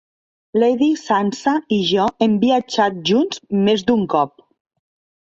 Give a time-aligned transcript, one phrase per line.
[0.63, 4.39] Lady Sansa i jo hem viatjat junts més d'un cop.